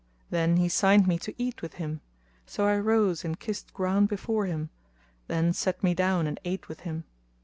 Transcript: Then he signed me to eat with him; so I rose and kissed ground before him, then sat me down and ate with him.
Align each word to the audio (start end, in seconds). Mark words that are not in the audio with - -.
Then 0.31 0.57
he 0.57 0.67
signed 0.67 1.05
me 1.05 1.19
to 1.19 1.35
eat 1.37 1.61
with 1.61 1.75
him; 1.75 2.01
so 2.47 2.65
I 2.65 2.75
rose 2.79 3.23
and 3.23 3.39
kissed 3.39 3.71
ground 3.71 4.07
before 4.07 4.47
him, 4.47 4.71
then 5.27 5.53
sat 5.53 5.83
me 5.83 5.93
down 5.93 6.25
and 6.25 6.39
ate 6.43 6.67
with 6.67 6.79
him. 6.79 7.03